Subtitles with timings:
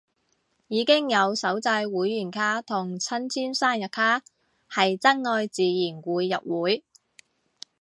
[0.67, 4.23] 已經有手製會員卡同親簽生日卡，
[4.67, 6.83] 係真愛自然會入會